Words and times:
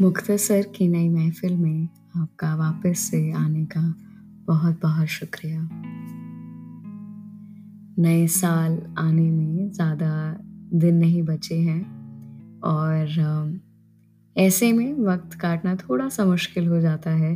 मुख्तसर 0.00 0.62
की 0.76 0.88
नई 0.88 1.08
महफिल 1.08 1.56
में 1.56 1.88
आपका 2.16 2.54
वापस 2.54 2.98
से 2.98 3.32
आने 3.32 3.64
का 3.64 3.80
बहुत 4.46 4.80
बहुत 4.82 5.06
शुक्रिया। 5.06 5.68
नए 7.98 8.26
साल 8.26 8.78
आने 8.98 9.30
में 9.30 9.70
ज़्यादा 9.70 10.38
दिन 10.74 10.94
नहीं 10.94 11.22
बचे 11.22 11.58
हैं 11.58 12.60
और 12.60 13.60
ऐसे 14.36 14.72
में 14.72 14.92
वक्त 14.94 15.34
काटना 15.34 15.74
थोड़ा 15.76 16.08
सा 16.08 16.24
मुश्किल 16.24 16.66
हो 16.66 16.80
जाता 16.80 17.10
है, 17.10 17.34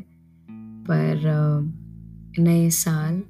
पर 0.90 1.20
नए 2.38 2.70
साल, 2.70 3.22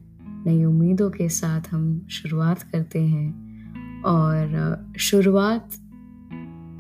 नई 0.47 0.65
उम्मीदों 0.65 1.11
के 1.11 1.29
साथ 1.29 1.61
हम 1.71 2.07
शुरुआत 2.11 2.63
करते 2.63 3.03
हैं 3.07 4.03
और 4.03 4.95
शुरुआत 4.99 5.71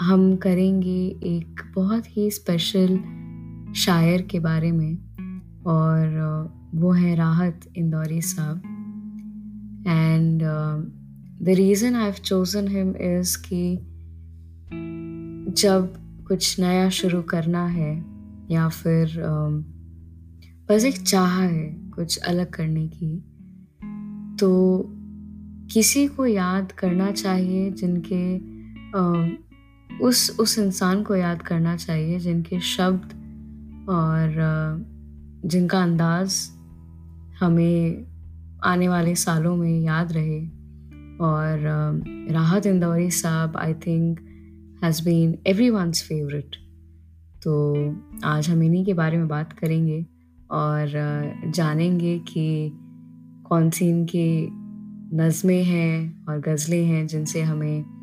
हम 0.00 0.36
करेंगे 0.36 1.06
एक 1.22 1.72
बहुत 1.74 2.16
ही 2.16 2.30
स्पेशल 2.30 2.98
शायर 3.76 4.22
के 4.22 4.38
बारे 4.38 4.72
में 4.72 4.98
और 5.66 6.06
वो 6.74 6.92
है 6.92 7.14
Rahat 7.14 7.60
Indori 7.76 8.22
sahab. 8.22 8.56
And 9.88 10.42
the 11.42 11.48
reason 11.48 11.94
I 11.94 12.04
have 12.04 12.12
chosen 12.12 12.68
him 12.68 12.90
is 12.90 13.38
कि 13.48 13.76
जब 15.52 15.94
कुछ 16.28 16.60
नया 16.60 16.88
शुरू 16.88 17.22
करना 17.22 17.66
है 17.66 18.04
या 18.50 18.68
फिर 18.68 19.22
बस 20.68 20.84
एक 20.84 21.02
चाह 21.02 21.40
है 21.40 21.90
कुछ 21.94 22.18
अलग 22.18 22.50
करने 22.50 22.88
की 22.88 23.24
तो 24.36 24.84
किसी 25.72 26.06
को 26.06 26.26
याद 26.26 26.72
करना 26.72 27.10
चाहिए 27.10 27.70
जिनके 27.70 28.52
उस 30.00 30.36
उस 30.40 30.58
इंसान 30.58 31.02
को 31.02 31.16
याद 31.16 31.42
करना 31.42 31.76
चाहिए 31.76 32.18
जिनके 32.18 32.60
शब्द 32.60 33.06
और 33.88 34.34
जिनका 35.44 35.82
अंदाज 35.82 36.50
हमें 37.40 38.06
आने 38.64 38.88
वाले 38.88 39.14
सालों 39.14 39.56
में 39.56 39.80
याद 39.80 40.12
रहे। 40.12 40.46
और 41.20 41.58
Rahat 42.30 42.66
Indori 42.66 43.10
sahab 43.10 43.56
I 43.56 43.74
think 43.74 44.20
has 44.84 45.04
been 45.04 45.38
everyone's 45.70 46.02
favourite 46.02 46.56
तो 47.42 47.74
आज 48.24 48.50
हम 48.50 48.62
इन्हीं 48.62 48.84
के 48.84 48.94
बारे 48.94 49.18
में 49.18 49.28
बात 49.28 49.52
करेंगे 49.52 50.06
और 50.50 50.86
जानेंगे 51.46 52.18
कि 52.18 52.72
कौन 53.48 53.70
सी 53.70 53.88
इनकी 53.88 54.48
नज़में 55.16 55.64
हैं 55.64 56.24
और 56.26 56.40
गज़लें 56.40 56.84
हैं 56.84 57.06
जिनसे 57.06 57.42
हमें 57.42 58.01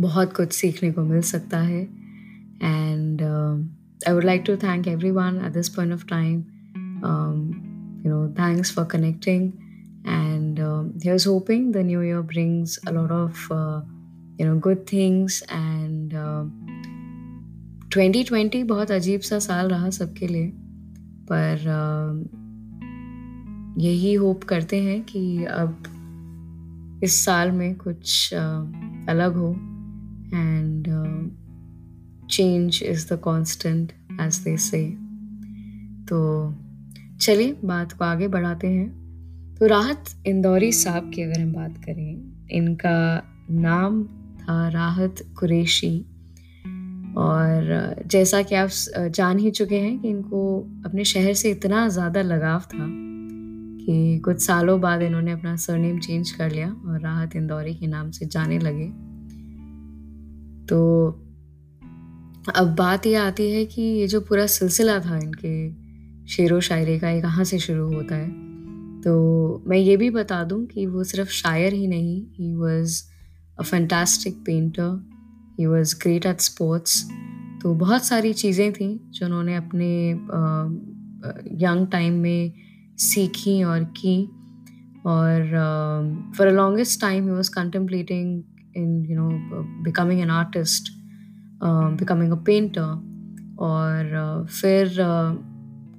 बहुत 0.00 0.36
कुछ 0.36 0.52
सीखने 0.52 0.92
को 0.92 1.02
मिल 1.02 1.20
सकता 1.20 1.58
है। 1.58 1.82
And 2.62 3.22
I 4.08 4.14
would 4.14 4.24
like 4.24 4.44
to 4.46 4.56
thank 4.56 4.88
everyone 5.10 5.42
at 5.46 5.52
this 5.52 5.68
point 5.68 5.92
of 5.92 6.06
time 6.06 6.38
you 8.06 8.12
know 8.12 8.28
thanks 8.28 8.74
for 8.74 8.84
connecting 8.84 9.52
and 10.06 10.42
hoping 11.06 11.62
the 11.62 11.82
new 11.82 12.00
year 12.00 12.22
brings 12.22 12.70
a 12.88 12.92
lot 12.92 13.10
of 13.12 13.32
uh, 13.52 13.82
you 14.40 14.46
know 14.46 14.60
good 14.66 14.78
things. 14.94 15.42
And 15.42 16.10
uh, 17.94 18.24
2020 18.24 18.66
बहुत 18.66 18.90
अजीब 18.90 19.20
सा 19.20 19.38
साल 19.38 19.68
रहा 19.68 19.90
सबके 19.90 20.26
लिए। 20.26 20.52
पर 21.32 21.58
uh, 21.58 22.36
यही 23.82 24.14
hope 24.14 24.44
करते 24.44 24.82
हैं 24.82 25.02
कि 25.02 25.44
अब 25.44 25.82
इस 27.04 27.24
साल 27.24 27.50
में 27.50 27.74
कुछ 27.74 28.34
uh, 28.34 28.74
अलग 29.08 29.34
हो। 29.34 29.71
And 30.32 30.88
uh, 30.88 31.22
change 32.28 32.82
is 32.82 33.06
the 33.06 33.18
constant 33.18 33.92
as 34.20 34.44
they 34.44 34.56
say. 34.56 34.84
तो 36.08 36.18
चलिए 37.20 37.56
बात 37.64 37.92
को 37.92 38.04
आगे 38.04 38.28
बढ़ाते 38.28 38.68
हैं। 38.68 39.56
तो 39.56 39.66
राहत 39.66 40.04
इंदौरी 40.26 40.72
साहब 40.72 41.10
की 41.14 41.22
अगर 41.22 41.40
हम 41.40 41.52
बात 41.52 41.76
करें 41.84 42.48
इनका 42.50 42.96
नाम 43.50 44.02
था 44.40 44.68
राहत 44.68 45.22
कुरेशी। 45.38 45.98
और 47.18 48.04
जैसा 48.06 48.42
कि 48.42 48.54
आप 48.54 48.68
जान 49.10 49.38
ही 49.38 49.50
चुके 49.50 49.78
हैं 49.80 49.98
कि 49.98 50.08
इनको 50.08 50.60
अपने 50.86 51.04
शहर 51.04 51.34
से 51.34 51.50
इतना 51.50 51.88
ज़्यादा 51.88 52.22
लगाव 52.22 52.60
था 52.60 52.86
कि 53.84 54.18
कुछ 54.24 54.42
सालों 54.46 54.80
बाद 54.80 55.02
इन्होंने 55.02 55.32
अपना 55.32 55.54
सरनेम 55.56 55.98
चेंज 55.98 56.30
कर 56.30 56.50
लिया 56.50 56.68
और 56.68 57.00
राहत 57.00 57.36
इंदौरी 57.36 57.74
के 57.74 57.86
नाम 57.86 58.10
से 58.10 58.26
जाने 58.26 58.58
लगे। 58.58 59.11
तो 60.72 61.08
अब 62.56 62.74
बात 62.74 63.06
ये 63.06 63.14
आती 63.14 63.50
है 63.50 63.64
कि 63.64 63.82
ये 63.82 64.06
जो 64.06 64.20
पूरा 64.20 64.46
सिलसिला 64.46 64.98
था 64.98 65.16
इनके 65.16 65.70
शेर 66.26 66.54
व 66.54 66.60
शायरी 66.60 66.98
का, 66.98 67.10
ये 67.10 67.22
कहाँ 67.22 67.44
से 67.44 67.58
शुरू 67.58 67.94
होता 67.94 68.14
है? 68.14 68.28
तो 69.00 69.12
मैं 69.66 69.76
ये 69.76 69.96
भी 69.96 70.10
बता 70.10 70.44
दूँ 70.44 70.66
कि 70.66 70.86
वो 70.86 71.04
सिर्फ़ 71.04 71.30
शायर 71.30 71.72
ही 71.72 71.86
नहीं 71.86 72.26
he 72.32 72.54
was 72.54 73.02
a 73.58 73.62
fantastic 73.62 74.34
painter 74.46 75.10
he 75.60 75.66
was 75.66 75.94
great 76.02 76.26
at 76.26 76.40
sports 76.40 77.10
तो 77.62 77.74
बहुत 77.74 78.04
सारी 78.04 78.32
चीज़ें 78.32 78.72
थी 78.72 79.00
जो 79.08 79.26
उन्होंने 79.26 79.56
अपने 79.56 80.10
यंग 81.64 81.86
टाइम 81.86 82.14
में 82.14 82.52
सीखी 82.98 83.62
और 83.62 83.84
की 83.84 84.24
और 85.06 85.42
for 86.38 86.46
a 86.46 86.52
longest 86.52 87.00
time 87.00 87.24
he 87.24 87.30
was 87.30 87.50
contemplating 87.50 88.42
in 88.76 89.04
you 89.04 89.16
know 89.16 89.30
becoming 89.82 90.20
an 90.20 90.30
artist 90.30 90.90
uh, 91.62 91.90
becoming 91.90 92.32
a 92.32 92.40
painter. 92.50 92.90
और 93.58 94.44
uh, 94.44 94.50
फिर 94.50 94.88
uh, 94.88 95.38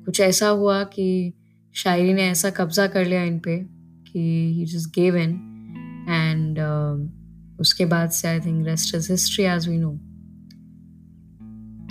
कुछ 0.05 0.19
ऐसा 0.19 0.47
हुआ 0.47 0.83
कि 0.83 1.33
शायरी 1.73 2.13
ने 2.13 2.23
ऐसा 2.23 2.49
कब्जा 2.49 2.87
कर 2.87 3.05
लिया 3.05 3.23
इन 3.23 3.39
पे 3.39 3.57
कि 4.11 4.53
he 4.53 4.65
just 4.65 4.95
gave 4.95 5.15
in 5.15 5.29
and 6.09 6.59
उसके 7.59 7.85
बाद 7.85 8.09
से 8.09 8.27
I 8.27 8.39
think 8.39 8.65
rest 8.67 8.95
is 8.95 9.11
history 9.11 9.45
as 9.45 9.69
we 9.69 9.77
know 9.77 9.91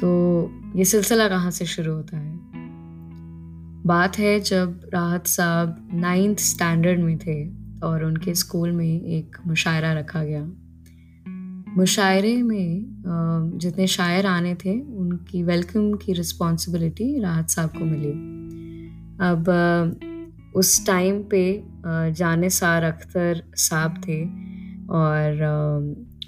तो 0.00 0.50
ये 0.78 0.84
सिलसिला 0.84 1.28
कहाँ 1.28 1.50
से 1.50 1.64
शुरू 1.64 1.94
होता 1.94 2.16
है? 2.16 2.38
बात 3.87 4.19
है 4.19 4.41
जब 4.41 4.81
राहत 4.94 5.26
साहब 5.26 5.88
नाइन्थ 5.94 6.38
स्टैंडर्ड 6.38 7.00
में 7.00 7.19
थे 7.19 7.49
और 7.87 8.04
उनके 8.04 8.34
स्कूल 8.34 8.72
में 8.72 9.00
एक 9.00 9.37
मुशायरा 9.47 9.93
रखा 9.93 10.25
गया। 10.25 10.53
मुशायरे 11.77 12.43
में 12.43 13.59
जितने 13.59 13.87
शायर 13.87 14.27
आने 14.27 14.55
थे, 14.55 14.72
उनकी 14.81 15.43
वेलकम 15.43 15.93
की 15.94 16.12
रिस्पॉन्सिबिलिटी 16.12 17.21
राहत 17.21 17.50
साहब 17.50 17.71
को 17.71 17.84
मिली। 17.84 18.10
अब 19.21 20.53
उस 20.56 20.87
टाइम 20.87 21.22
पे 21.31 21.43
जाने 22.12 22.50
सार 22.50 22.82
अख्तर 22.82 23.43
साहब 23.56 23.94
थे 23.99 24.22
और 24.93 25.38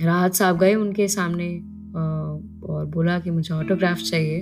राहत 0.03 0.35
साहब 0.35 0.59
गए 0.59 0.75
उनके 0.75 1.09
सामने 1.09 1.49
और 2.67 2.87
बोला 2.87 3.19
कि 3.19 3.31
मुझे 3.31 3.55
ऑटोग्राफ 3.55 3.99
चाहिए 3.99 4.41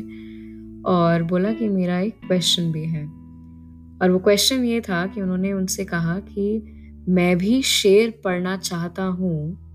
और 0.87 1.23
बोला 1.23 1.53
कि 1.53 1.69
मेरा 1.69 1.99
एक 1.99 2.21
क्वेश्चन 2.27 2.71
भी 2.73 2.85
है। 2.85 3.05
और 3.05 4.11
वो 4.11 4.19
क्वेश्चन 4.19 4.65
ये 4.65 4.81
था 4.81 5.05
कि 5.07 5.23
उन्होंने 5.23 5.53
उनसे 5.53 5.85
कहा 5.85 6.19
कि 6.21 7.05
मैं 7.09 7.37
भी 7.39 7.61
शेर 7.63 8.21
पढ़ना 8.25 8.57
चाहता 8.57 9.05
हूँ 9.05 9.72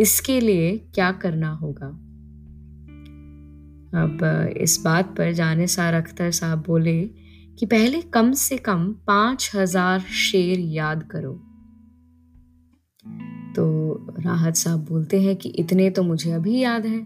इसके 0.00 0.40
लिए 0.40 0.78
क्या 0.94 1.12
करना 1.12 1.50
होगा? 1.50 1.86
अब, 3.86 4.18
इस 4.56 4.82
बात 4.84 5.14
पर 5.18 5.32
जाने 5.32 5.66
सार 5.66 5.94
अख्तर 5.94 6.30
साहब 6.30 6.62
बोले 6.66 7.04
कि 7.58 7.66
पहले 7.66 8.02
कम 8.02 8.32
से 8.32 8.56
कम 8.56 8.92
पाँच 9.06 9.50
हज़ार 9.54 10.00
शेर 10.00 10.58
याद 10.58 11.02
करो। 11.02 11.32
तो 13.56 14.06
राहत 14.20 14.56
साहब 14.56 14.84
बोलते 14.84 15.22
हैं 15.22 15.36
कि 15.36 15.48
इतने 15.48 15.90
तो 15.90 16.02
मुझे 16.02 16.32
अभी 16.32 16.58
याद 16.58 16.86
हैं। 16.86 17.04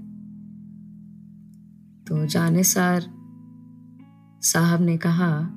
तो 2.09 2.27
जाने 2.27 2.63
सार 2.63 3.01
साहब 4.43 4.81
ने 4.81 4.97
कहा 4.97 5.57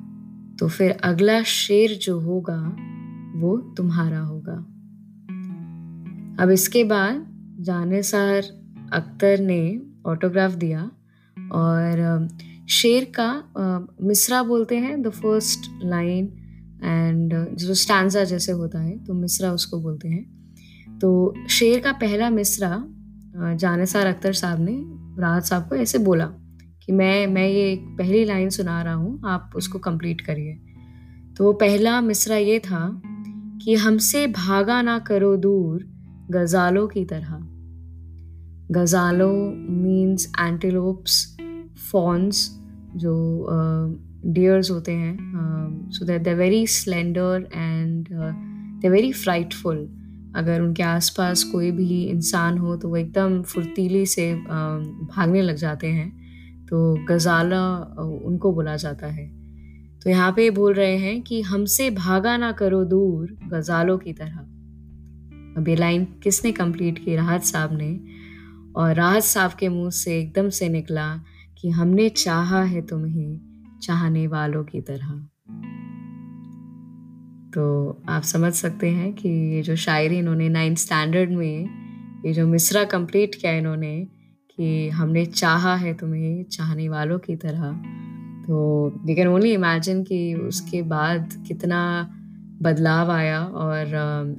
तो 0.60 0.68
फिर 0.68 0.92
अगला 0.92 1.44
शेर 1.44 1.98
जो 1.98 2.20
होगा, 2.20 2.78
वो 3.40 3.74
तुम्हारा 3.78 4.20
होगा। 4.20 4.73
अब 6.40 6.50
इसके 6.50 6.84
बाद 6.84 7.26
जानेसार 7.60 8.44
अख्तर 8.94 9.40
ने 9.40 9.82
ऑटोग्राफ 10.08 10.52
दिया 10.52 10.90
और 11.38 12.28
शेर 12.70 13.04
का 13.20 13.28
मिसरा 14.02 14.42
बोलते 14.44 14.78
हैं 14.78 15.02
द 15.02 15.10
फ़र्स्ट 15.12 15.70
लाइन 15.84 16.26
एंड 16.84 17.34
जो 17.56 17.74
स्टैंडा 17.74 18.24
जैसे 18.24 18.52
होता 18.52 18.80
है 18.80 18.98
तो 19.06 19.14
मिसरा 19.14 19.52
उसको 19.52 19.80
बोलते 19.82 20.08
हैं। 20.08 20.98
तो 21.00 21.34
शेर 21.50 21.80
का 21.80 21.92
पहला 21.92 22.30
मिसरा 22.30 22.84
जानेसार 23.36 24.08
अख्तर 24.08 24.34
साहब 24.34 24.60
ने, 24.60 24.76
राहत 25.22 25.44
साहब 25.44 25.70
को 25.70 25.76
ऐसे 25.76 25.98
बोला 26.00 26.26
कि 26.86 26.92
मैं 26.92 27.28
मैं 27.28 27.48
ये 27.48 27.76
पहली 27.98 28.26
लाइन 28.26 28.50
सुना 28.50 28.82
रहा 28.84 28.94
हूँ, 28.94 29.22
आप 29.26 29.52
उसको 29.56 29.80
कंप्लीट 29.80 30.22
करिए। 30.22 30.54
तो 31.38 31.54
पहला 31.54 32.00
मिसरा 32.02 32.38
ये 32.38 32.60
था 32.60 33.02
कि 33.64 33.76
हमसे 33.76 34.28
भागा 34.28 34.82
ना 34.82 35.00
करो 35.00 35.36
दूर 35.38 35.92
गज़ालों 36.34 36.88
की 36.88 37.06
तरह। 37.06 37.40
गज़ालों 38.72 39.36
मीन्स 39.78 40.32
एंटीलोप्स 40.40 41.26
फॉन्स 41.92 42.50
जो 42.96 43.16
डियर्स 44.26 44.72
होते 44.72 44.92
हैं 44.94 45.90
so 45.92 46.06
that 46.06 46.22
they 46.24 46.34
very 46.36 46.66
slender 46.70 47.48
and 47.54 48.08
they 48.82 48.90
very 48.90 49.12
frightful 49.14 49.88
अगर 50.36 50.62
उनके 50.62 50.84
आसपास 50.84 51.44
कोई 51.44 51.72
भी 51.72 52.04
इंसान 52.04 52.58
हो 52.58 52.76
तो 52.76 52.90
वो 52.90 52.98
एकदम 52.98 53.42
फुर्तीली 53.44 54.06
से 54.06 54.34
भागने 54.36 55.42
लग 55.42 55.56
जाते 55.58 55.88
हैं। 55.88 56.10
तो 56.66 57.06
गजाला 57.06 57.64
उनको 58.26 58.52
बोला 58.54 58.76
जाता 58.76 59.08
है। 59.08 59.28
तो 60.00 60.10
यहाँ 60.10 60.32
पे 60.32 60.50
बोल 60.50 60.74
रहे 60.74 60.98
हैं 60.98 61.22
कि 61.22 61.42
हमसे 61.42 61.90
भागा 61.92 62.36
ना 62.38 62.52
करो 62.52 62.84
दूर 62.86 63.38
गजालों 63.48 63.98
की 63.98 64.14
तरह। 64.14 64.40
अब 65.58 65.68
ये 65.68 65.76
लाइन 65.76 66.06
किसने 66.06 66.52
कंप्लीट 66.52 67.06
की? 67.06 67.16
राहत 67.16 67.44
साहब 67.44 67.70
ने। 67.74 68.00
और 68.76 68.96
राहत 68.96 69.24
साहब 69.24 69.52
के 69.52 69.70
मुँह 69.70 69.90
से 69.90 70.20
एकदम 70.20 70.50
से 70.50 70.70
निकला 70.70 71.18
कि 71.58 71.70
हमने 71.70 72.10
चाहा 72.10 72.64
है 72.64 72.82
तुम्हें 72.82 73.40
चाहने 73.82 74.28
वालों 74.28 74.64
की 74.64 74.82
तरह। 74.82 75.28
तो 77.54 77.90
आप 78.10 78.24
समझ 78.24 78.54
सकते 78.54 78.90
हैं 78.90 79.14
कि 79.14 79.30
ये 79.30 79.62
जो 79.62 79.76
शायरी 79.76 80.18
इन्होंने 80.18 80.50
नाइन्थ 80.50 80.78
स्टैंडर्ड 80.78 81.30
में, 81.30 81.70
ये 82.26 82.34
जो 82.34 82.48
मिसरा 82.48 82.84
कंप्लीट 82.84 83.36
किया 83.36 83.52
इन्होंने 83.52 84.08
कि 84.56 84.90
हमने 84.90 85.26
चाहा 85.26 85.76
है 85.76 85.94
तुम्हें 85.94 86.44
चाहने 86.44 86.90
वालों 86.90 87.20
की 87.20 87.36
तरह। 87.36 87.72
तो 88.48 88.92
यू 89.10 89.16
कैन 89.16 89.28
ओनली 89.28 89.54
इमेजिन 89.54 90.04
कि 90.04 90.34
उसके 90.34 90.82
बाद 90.82 91.46
कितना 91.48 92.10
बदलाव 92.64 93.12
आया 93.12 93.44
और 93.44 93.88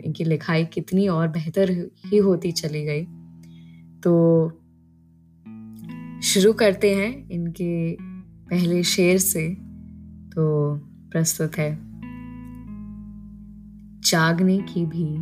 इनकी 0.05 0.25
लिखाई 0.25 0.65
कितनी 0.65 1.09
और 1.09 1.29
बेहतर 1.29 1.91
ही 2.06 2.17
होती 2.17 2.53
चली 2.53 2.85
गई। 2.85 3.05
तो 4.00 4.50
शुरू 6.23 6.53
करते 6.53 6.94
हैं 6.94 7.31
इनके 7.31 7.97
पहले 8.23 8.82
शेर 8.82 9.19
से। 9.19 9.55
तो 10.35 10.76
प्रस्तुत 11.11 11.59
है। 11.59 11.79
जागने 14.00 14.59
की 14.59 14.87
भी, 14.87 15.17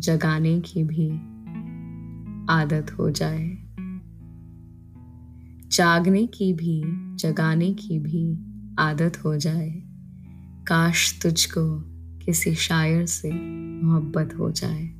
जगाने 0.00 0.60
की 0.60 0.84
भी 0.84 1.10
आदत 2.52 2.86
हो 2.98 3.10
जाए। 3.10 3.56
जागने 5.72 6.26
की 6.26 6.52
भी, 6.52 6.82
जगाने 7.16 7.74
की 7.74 7.98
भी 7.98 8.38
आदत 8.78 9.24
हो 9.24 9.36
जाए। 9.36 9.85
काश 10.68 11.20
तुझको 11.22 11.80
किसी 12.18 12.54
शायर 12.54 13.06
से 13.06 13.32
मोहब्बत 13.82 14.34
हो 14.38 14.50
जाए। 14.50 14.92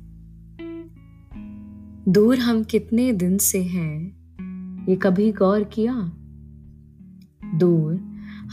दूर 2.11 2.39
हम 2.39 2.63
कितने 2.63 3.13
दिन 3.13 3.37
से 3.37 3.63
हैं, 3.63 3.99
ये 4.89 4.95
कभी 4.95 5.31
गौर 5.31 5.63
किया? 5.63 5.93
दूर 7.57 7.95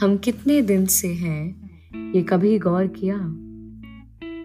हम 0.01 0.17
कितने 0.17 0.63
दिन 0.63 0.87
से 0.87 1.15
हैं, 1.15 1.71
ये 2.13 2.23
कभी 2.23 2.59
गौर 2.59 2.87
किया? 2.87 3.19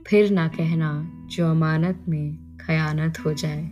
फिर 0.08 0.32
ना 0.32 0.48
कहना 0.48 1.12
जो 1.32 1.52
अमानत 1.52 2.06
में 2.10 2.58
खयानत 2.58 3.14
हो 3.26 3.34
जाए। 3.34 3.72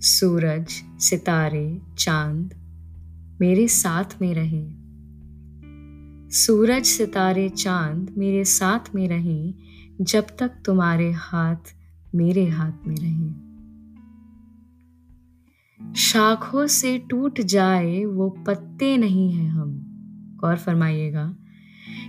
सूरज, 0.00 0.66
सितारे, 1.00 1.80
चाँद 1.98 2.54
मेरे 3.40 3.68
साथ 3.68 4.22
में 4.22 4.34
रहे। 4.34 4.77
सूरज 6.30 6.84
सितारे 6.84 7.48
चाँद 7.48 8.14
मेरे 8.18 8.44
साथ 8.44 8.94
में 8.94 9.08
रहे, 9.08 9.54
जब 10.00 10.26
तक 10.38 10.52
तुम्हारे 10.66 11.12
हाथ 11.12 11.56
मेरे 12.14 12.48
हाथ 12.48 12.72
में 12.86 12.96
रहे। 12.96 13.48
शाखों 15.94 16.66
से 16.66 16.98
टूट 16.98 17.40
जाए 17.40 18.04
वो 18.04 18.30
पत्ते 18.46 18.96
नहीं 18.96 19.32
हैं 19.32 19.50
हम। 19.50 19.84
गौर 20.40 20.56
फरमाइएगा 20.56 21.36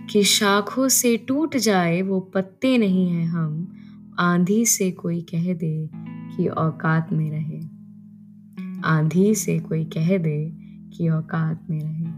कि 0.09 0.23
शाखों 0.23 0.89
से 0.89 1.17
टूट 1.17 1.57
जाए 1.57 2.01
वो 2.01 2.19
पत्ते 2.19 2.77
नहीं 2.77 3.09
हैं 3.09 3.25
हम। 3.25 3.75
आंधी 4.19 4.65
से 4.65 4.91
कोई 4.91 5.21
कह 5.21 5.53
दे 5.53 5.89
कि 6.35 6.47
औकात 6.47 7.13
में 7.13 7.31
रहे। 7.31 7.61
आंधी 8.85 9.35
से 9.35 9.59
कोई 9.59 9.83
कह 9.83 10.17
दे 10.17 10.53
कि 10.97 11.09
औकात 11.09 11.67
में 11.69 11.79
रहे। 11.79 12.08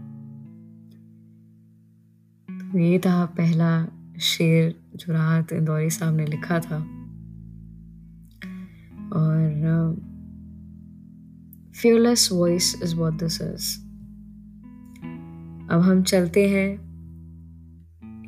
ये 2.76 2.98
था 2.98 3.26
पहला 3.26 3.86
शेर 4.20 4.80
जो 4.96 5.12
राहत 5.12 5.52
इंदौरी 5.52 5.90
साहब 5.90 6.14
ने 6.14 6.26
लिखा 6.26 6.60
था। 6.60 6.76
और 9.12 9.94
fearless 11.82 12.28
voice 12.32 12.82
is 12.82 12.94
what 12.94 13.12
this 13.12 13.40
is 13.40 13.78
अब 15.72 15.80
हम 15.80 16.02
चलते 16.02 16.48
हैं 16.48 16.72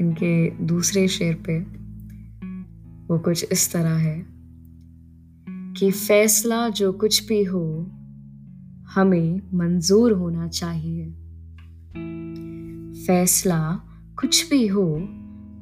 इनके 0.01 0.51
दूसरे 0.51 1.09
शेर 1.09 1.35
पे। 1.35 1.61
वो 3.07 3.19
कुछ 3.19 3.47
इस 3.53 3.73
तरह 3.73 3.95
है, 3.95 4.27
कि 5.77 5.91
फैसला 5.91 6.69
जो 6.69 6.93
कुछ 6.93 7.29
भी 7.29 7.45
हो, 7.45 7.91
हमें 8.95 9.41
मंजूर 9.55 10.13
होना 10.13 10.49
चाहिए। 10.49 11.07
फैसला 13.07 13.91
कुछ 14.21 14.51
भी 14.51 14.67
हो, 14.67 14.97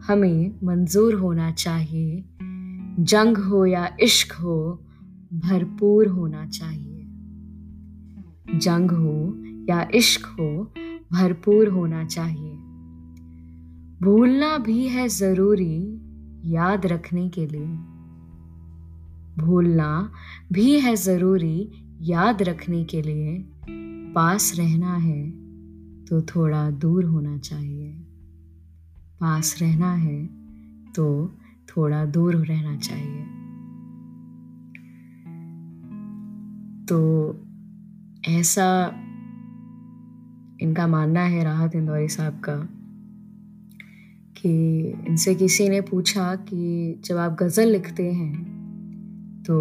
हमें 0.06 0.54
मंजूर 0.64 1.14
होना 1.14 1.50
चाहिए। 1.50 2.24
जंग 3.00 3.36
हो 3.36 3.66
या 3.66 3.96
इश्क 4.00 4.32
हो, 4.32 4.84
भरपूर 5.34 6.06
होना 6.06 6.46
चाहिए। 6.46 6.98
जंग 8.58 8.90
हो 8.90 9.42
या 9.68 9.88
इश्क 9.94 10.26
हो, 10.26 10.74
भरपूर 11.12 11.68
होना 11.68 12.04
चाहिए। 12.04 12.52
भूलना 14.02 14.58
भी 14.58 14.88
है 14.88 15.08
ज़रूरी 15.08 16.00
याद 16.44 16.86
रखने 16.86 17.28
के 17.28 17.46
लिए। 17.46 17.66
भूलना 19.38 20.12
भी 20.52 20.80
है 20.80 20.96
ज़रूरी 20.96 21.70
याद 22.00 22.42
रखने 22.42 22.84
के 22.84 23.02
लिए। 23.02 23.44
पास 24.14 24.52
रहना 24.56 24.96
है 24.96 25.30
तो 26.04 26.22
थोड़ा 26.22 26.70
दूर 26.70 27.04
होना 27.04 27.38
चाहिए। 27.38 28.06
पास 29.22 29.56
रहना 29.60 29.92
है 29.94 30.24
तो 30.92 31.04
थोड़ा 31.68 32.04
दूर 32.06 32.34
रहना 32.36 32.76
चाहिए। 32.78 33.22
तो 36.88 36.98
ऐसा 38.30 38.66
इनका 40.62 40.86
मानना 40.86 41.20
है 41.20 41.44
राहत 41.44 41.74
इंदौरी 41.74 42.08
साहब 42.08 42.40
का, 42.40 42.56
कि 44.36 44.52
इनसे 45.08 45.34
किसी 45.34 45.68
ने 45.68 45.80
पूछा 45.80 46.34
कि 46.44 47.00
जब 47.04 47.16
आप 47.16 47.36
गज़ल 47.42 47.68
लिखते 47.68 48.10
हैं 48.12 49.42
तो 49.46 49.58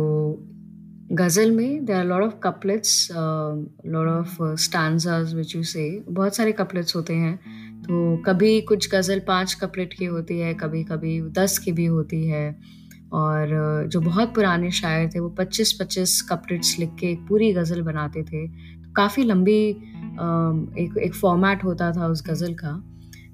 गज़ल 1.11 1.51
में 1.51 1.85
there 1.85 1.95
are 1.95 2.05
lot 2.05 2.23
of 2.23 2.35
couplets 2.43 3.07
lot 3.11 4.07
of 4.07 4.37
stanzas 4.57 5.33
which 5.35 5.55
you 5.55 5.63
say 5.63 5.83
बहुत 6.09 6.35
सारे 6.35 6.51
कपलेट्स 6.51 6.95
होते 6.95 7.15
हैं। 7.15 7.39
तो 7.81 8.17
कभी 8.17 8.59
कुछ 8.61 8.89
गज़ल 8.91 9.19
पाँच 9.27 9.53
कपलेट 9.53 9.93
की 9.93 10.05
होती 10.05 10.39
है 10.39 10.53
कभी 10.53 10.83
कभी 10.83 11.21
दस 11.31 11.57
की 11.57 11.71
भी 11.71 11.85
होती 11.85 12.25
है। 12.27 12.45
और 13.13 13.87
जो 13.91 13.99
बहुत 14.01 14.33
पुराने 14.35 14.71
शायर 14.71 15.09
थे, 15.15 15.19
वो 15.19 15.29
पच्चीस 15.29 15.71
पच्चीस 15.81 16.21
कपलेट्स 16.21 16.77
लिख 16.79 16.89
के 16.99 17.07
एक 17.07 17.25
पूरी 17.29 17.51
गज़ल 17.53 17.81
बनाते 17.81 18.23
थे। 18.23 18.47
तो 18.47 18.91
काफ़ी 18.95 19.23
लंबी 19.23 19.59
एक 20.79 20.97
एक 21.03 21.15
फॉर्मेट 21.15 21.63
होता 21.63 21.91
था 21.91 22.07
उस 22.07 22.23
गज़ल 22.27 22.53
का। 22.53 22.71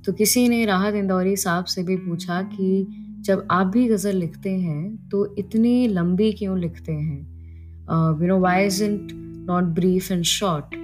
तो 0.05 0.13
किसी 0.13 0.47
ने 0.49 0.63
राहत 0.65 0.95
इंदौरी 0.95 1.35
साहब 1.35 1.65
से 1.65 1.83
भी 1.83 1.95
पूछा 1.97 2.41
कि 2.41 2.87
जब 3.21 3.47
आप 3.51 3.67
भी 3.67 3.87
गज़ल 3.87 4.15
लिखते 4.15 4.51
हैं 4.51 5.09
तो 5.09 5.35
इतनी 5.37 5.87
लंबी 5.87 6.31
क्यों 6.31 6.57
लिखते 6.59 6.91
हैं? 6.91 7.19
You 8.21 8.27
know 8.27 8.39
why 8.39 8.65
is 8.65 8.83
it 8.83 9.09
not 9.49 9.63
brief 9.75 10.11
and 10.11 10.23
short 10.23 10.75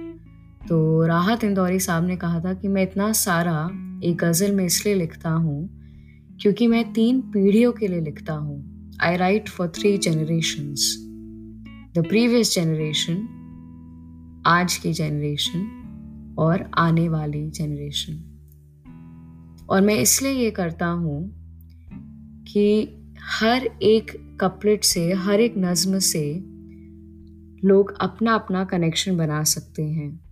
तो 0.68 1.06
राहत 1.06 1.44
इंदौरी 1.44 1.80
साहब 1.80 2.04
ने 2.04 2.16
कहा 2.16 2.40
था 2.40 2.54
कि 2.54 2.68
मैं 2.68 2.82
इतना 2.82 3.12
सारा 3.12 3.70
एक 4.04 4.16
गज़ल 4.16 4.52
में 4.52 4.64
इसलिए 4.64 4.94
लिखता 4.94 5.30
हूँ 5.30 5.68
क्योंकि 6.40 6.66
मैं 6.66 6.92
तीन 6.92 7.20
पीढ़ियों 7.20 7.72
के 7.72 7.88
लिए 7.88 8.00
लिखता 8.00 8.34
हूँ। 8.34 8.90
I 9.02 9.16
write 9.16 9.48
for 9.48 9.68
three 9.68 9.98
generations 9.98 10.96
the 11.98 12.04
previous 12.08 12.54
generation 12.54 13.28
आज 14.46 14.76
की 14.76 14.92
जनरेशन 14.92 16.36
और 16.38 16.70
आने 16.78 17.08
वाली 17.08 17.50
जनरेशन 17.50 18.12
और 19.70 19.80
मैं 19.80 19.94
इसलिए 19.94 20.32
ये 20.32 20.50
करता 20.50 20.86
हूँ 20.86 21.34
कि 22.44 22.88
हर 23.40 23.66
एक 23.82 24.38
कपलेट 24.40 24.84
से, 24.84 25.12
हर 25.12 25.40
एक 25.40 25.54
नज्म 25.58 25.98
से 25.98 26.34
लोग 27.68 27.96
अपना 28.00 28.34
अपना 28.34 28.64
कनेक्शन 28.64 29.16
बना 29.16 29.42
सकते 29.44 29.82
हैं। 29.82 30.23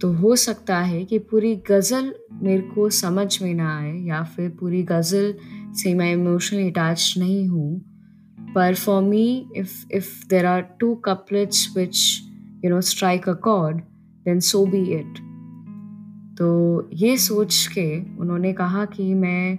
तो 0.00 0.12
हो 0.12 0.36
सकता 0.36 0.78
है 0.78 1.04
कि 1.04 1.18
पूरी 1.18 1.54
गज़ल 1.56 2.14
मेरे 2.32 2.62
को 2.62 2.90
समझ 2.90 3.42
में 3.42 3.54
ना 3.54 3.76
आए 3.78 3.92
या 3.98 4.22
फिर 4.24 4.48
पूरी 4.50 4.82
गज़ल 4.82 5.34
से 5.82 5.94
मैं 5.94 6.12
इमोशनली 6.12 6.68
अटैच 6.70 7.14
नहीं 7.18 7.46
हूँ। 7.48 7.80
पर 8.54 8.74
for 8.74 9.02
me 9.02 9.50
if 9.56 9.74
if 9.92 10.28
there 10.28 10.46
are 10.46 10.60
two 10.80 10.94
couplets 10.94 11.68
which 11.76 12.22
you 12.64 12.70
know 12.70 12.80
strike 12.80 13.28
a 13.28 13.32
chord 13.32 13.76
then 14.24 14.40
so 14.40 14.66
be 14.66 14.82
it 14.92 15.18
तो 16.38 16.90
ये 16.92 17.16
सोच 17.16 17.66
के 17.66 18.16
उन्होंने 18.16 18.52
कहा 18.52 18.84
कि 18.84 19.14
मैं 19.14 19.58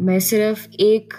मैं 0.00 0.20
सिर्फ़ 0.20 0.68
एक 0.80 1.14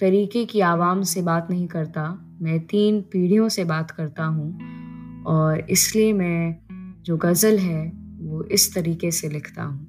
तरीके 0.00 0.44
की 0.44 0.60
आवाम 0.60 1.02
से 1.02 1.22
बात 1.22 1.46
नहीं 1.50 1.66
करता, 1.66 2.02
मैं 2.42 2.58
तीन 2.60 3.00
पीढ़ियों 3.00 3.48
से 3.48 3.64
बात 3.64 3.90
करता 3.90 4.24
हूँ। 4.24 5.24
और 5.24 5.60
इसलिए 5.70 6.12
मैं 6.12 6.65
जो 7.06 7.16
गज़ल 7.16 7.58
है 7.58 7.92
वो 8.20 8.44
इस 8.44 8.74
तरीके 8.74 9.10
से 9.10 9.28
लिखता 9.28 9.62
हूँ। 9.62 9.84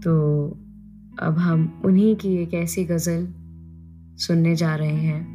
तो 0.00 0.48
अब 1.22 1.38
हम 1.38 1.82
उन्हीं 1.84 2.16
की 2.16 2.36
एक 2.36 2.54
ऐसी 2.54 2.84
गज़ल 2.84 3.28
सुनने 4.16 4.56
जा 4.56 4.76
रहे 4.76 4.96
हैं। 4.96 5.28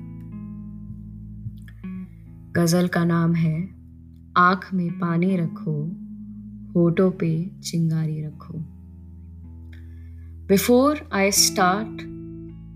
गज़ल 2.55 2.87
का 2.87 3.05
नाम 3.05 3.35
है 3.35 3.69
आँख 4.37 4.73
में 4.73 4.99
पानी 4.99 5.37
रखो 5.37 5.91
होठों 6.75 7.11
पे 7.11 7.51
चिंगारी 7.63 8.25
रखो। 8.25 8.53
Before 10.47 11.09
I 11.13 11.31
start 11.31 12.13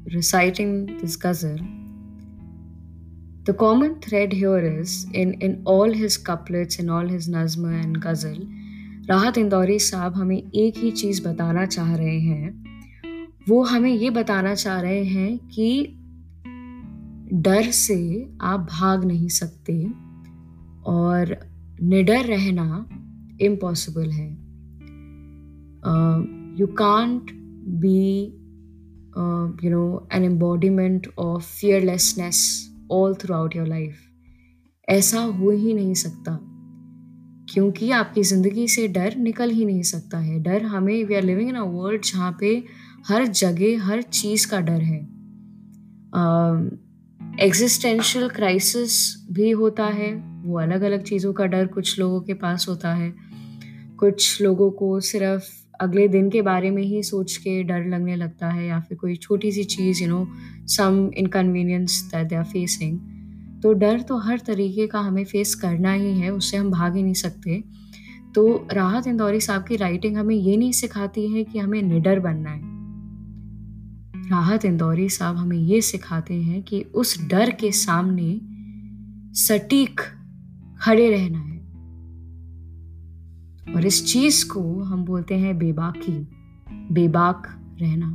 reciting 0.07 0.88
this 0.88 1.15
ghazal, 1.15 1.87
the 3.48 3.54
common 3.54 4.01
thread 4.01 4.34
here 4.34 4.60
is 4.60 5.06
in, 5.13 5.34
in 5.36 5.62
all 5.66 5.89
his 5.89 6.18
couplets, 6.18 6.80
in 6.80 6.89
all 6.89 7.08
his 7.08 7.30
nazma 7.30 7.82
and 7.82 8.01
ghazal, 8.01 8.39
राहत 9.10 9.38
इंदौरी 9.38 9.77
साहब 9.80 10.16
हमें 10.16 10.38
एक 10.38 10.77
ही 10.77 10.89
चीज़ 10.92 11.22
बताना 11.27 11.66
चाह 11.66 11.96
रहे 11.96 12.20
हैं 12.20 13.46
वो 13.50 13.62
हमें 13.63 13.92
ये 13.92 14.10
बताना 14.10 14.54
चाह 14.56 14.80
रहे 14.82 15.04
हैं 15.04 15.38
कि 15.48 15.70
डर 17.34 17.70
से 17.72 17.98
आप 18.42 18.68
भाग 18.72 19.06
नहीं 19.06 19.30
सकते 19.30 19.77
और 20.86 21.36
निडर 21.94 22.25
रहना 22.25 22.86
इम्पॉसिबल 23.42 24.10
है 24.12 24.30
you 26.60 26.68
can't 26.84 27.32
be 27.82 28.06
you 29.63 29.72
know 29.72 30.08
an 30.13 30.25
embodiment 30.25 31.08
of 31.20 31.54
fearlessness 31.60 32.66
all 32.91 33.15
throughout 33.36 33.56
your 33.56 33.67
life 33.67 33.96
ऐसा 34.89 35.20
हो 35.20 35.51
ही 35.51 35.74
नहीं 35.74 35.94
सकता। 35.94 36.39
क्योंकि 37.53 37.91
आपकी 37.91 38.24
ज़िंदगी 38.24 38.67
से 38.67 38.88
डर 38.88 39.15
निकल 39.15 39.50
ही 39.50 39.65
नहीं 39.65 39.84
सकता 39.84 40.17
है। 40.17 40.39
डर 40.39 40.63
हमें 40.63 41.03
we 41.03 41.15
are 41.15 41.24
living 41.24 41.50
in 41.50 41.56
a 41.56 41.63
world 41.63 42.01
जहाँ 42.01 42.38
पे 42.39 42.63
हर 43.08 43.27
जगह, 43.27 43.84
हर 43.84 44.01
चीज़ 44.01 44.48
का 44.48 44.62
डर 44.62 44.82
है। 44.82 45.17
एग्जिस्टेंशियल 47.39 48.29
क्राइसिस 48.29 49.27
भी 49.32 49.51
होता 49.51 49.86
है। 49.86 50.41
वो 50.44 50.60
अलग 50.60 50.82
अलग 50.82 51.03
चीज़ों 51.03 51.34
का 51.34 51.46
डर 51.46 51.67
कुछ 51.67 52.00
लोगों 52.00 52.22
के 52.22 52.34
पास 52.34 52.65
होता 52.70 52.94
है। 52.94 53.15
कुछ 54.00 54.41
लोगों 54.41 54.72
को 54.72 55.00
सिर्फ़ 55.00 55.66
अगले 55.81 56.07
दिन 56.07 56.29
के 56.29 56.41
बारे 56.41 56.72
में 56.72 56.84
ही 56.84 57.03
सोच 57.03 57.38
के 57.38 57.63
डर 57.63 57.86
लगने 57.86 58.15
लगता 58.15 58.50
है 58.50 58.67
या 58.67 58.79
फिर 58.79 58.98
कोई 58.98 59.15
छोटी 59.15 59.51
सी 59.51 59.63
चीज़ 59.63 60.03
you 60.03 60.10
know 60.10 60.27
some 60.67 61.10
inconvenience 61.17 62.01
that 62.15 62.27
they 62.27 62.36
are 62.36 62.43
facing 62.43 63.00
तो 63.63 63.74
डर 63.74 64.01
तो 64.01 64.17
हर 64.17 64.39
तरीके 64.39 64.88
का 64.88 65.00
हमें 65.00 65.24
फेस 65.25 65.55
करना 65.55 65.93
ही 65.93 66.19
है, 66.19 66.29
उससे 66.29 66.57
हम 66.57 66.72
भाग 66.72 66.96
ही 66.96 67.03
नहीं 67.03 67.13
सकते। 67.13 67.63
तो 68.36 68.67
राहत 68.74 69.07
इंदौरी 69.07 69.39
साहब 69.39 69.63
की 69.63 69.75
राइटिंग 69.75 70.17
हमें 70.17 70.36
ये 70.36 70.57
नहीं 70.57 70.72
सिखाती 70.72 71.27
है 71.27 71.43
कि 71.43 71.60
हमें 71.60 71.81
निडर 71.81 72.19
बनना 72.19 72.50
है। 72.50 72.62
राहत 74.29 74.65
इंदौरी 74.65 75.10
साहब 75.10 75.38
हमें 75.38 75.57
ये 75.57 75.81
सिखाते 75.81 76.34
हैं 76.34 76.62
कि 76.63 76.81
उस 76.81 77.27
डर 77.27 77.50
के 77.51 77.72
सामने 77.72 78.39
सटीक 79.39 80.01
खड़े 80.81 81.10
रहना 81.10 81.39
है। 81.39 81.57
और 83.75 83.86
इस 83.86 84.13
चीज़ 84.13 84.50
को 84.50 84.83
हम 84.83 85.05
बोलते 85.05 85.36
हैं 85.36 85.57
बेबाकी 85.57 86.27
बेबाक 86.91 87.43
रहना, 87.81 88.07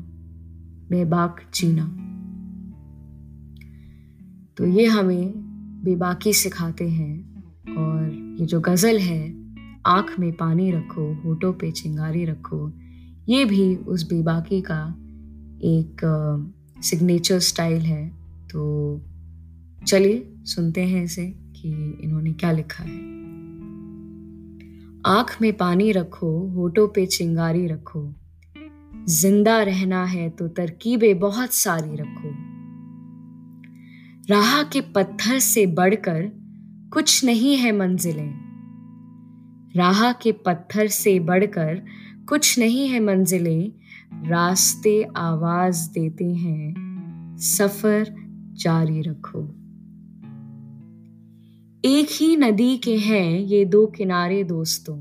बेबाक 0.90 1.50
जीना। 1.54 1.84
तो 4.56 4.66
ये 4.66 4.86
हमें 4.86 5.32
बेबाकी 5.84 6.32
सिखाते 6.32 6.88
हैं 6.88 7.44
और 7.76 8.12
ये 8.40 8.46
जो 8.46 8.60
गज़ल 8.60 8.98
है, 8.98 9.42
आँख 9.86 10.20
में 10.20 10.32
पानी 10.32 10.70
रखो, 10.70 11.14
होठों 11.14 11.52
पे 11.52 11.70
चिंगारी 11.70 12.24
रखो, 12.24 12.72
ये 13.28 13.44
भी 13.44 13.76
उस 13.76 14.08
बेबाकी 14.08 14.60
का 14.60 14.94
एक 15.64 15.96
सिग्नेचर 16.80 17.38
स्टाइल 17.38 17.82
है। 17.82 18.08
तो 18.52 19.02
चलिए 19.86 20.34
सुनते 20.44 20.80
हैं 20.80 21.04
इसे 21.04 21.26
कि 21.26 21.98
इन्होंने 22.02 22.32
क्या 22.32 22.52
लिखा 22.52 22.84
है। 22.84 23.21
आँख 25.06 25.38
में 25.42 25.56
पानी 25.56 25.92
रखो, 25.92 26.48
होठों 26.48 26.88
पे 26.88 27.06
चिंगारी 27.06 27.66
रखो। 27.66 28.14
ज़िंदा 29.08 29.62
रहना 29.62 30.04
है 30.04 30.30
तो 30.30 30.48
तरकीबें 30.48 31.18
बहुत 31.18 31.52
सारी 31.52 31.96
रखो। 31.96 32.30
राह 34.34 34.62
के 34.62 34.80
पत्थर 34.80 35.38
से 35.38 35.66
बढ़कर 35.66 36.32
कुछ 36.92 37.24
नहीं 37.24 37.56
है 37.56 37.72
मंजिलें। 37.72 38.30
राह 39.76 40.12
के 40.12 40.32
पत्थर 40.32 40.86
से 40.86 41.20
बढ़कर 41.20 41.82
कुछ 42.28 42.58
नहीं 42.58 42.88
है 42.88 43.00
मंजिलें। 43.00 43.72
रास्ते 44.28 45.08
आवाज़ 45.16 45.90
देते 45.90 46.24
हैं, 46.24 46.74
सफ़र 47.38 48.14
जारी 48.52 49.00
रखो। 49.00 49.61
एक 51.84 52.08
ही 52.10 52.36
नदी 52.36 52.76
के 52.76 52.96
हैं 52.96 53.38
ये 53.38 53.64
दो 53.64 53.86
किनारे 53.86 54.44
दोस्तों। 54.44 54.98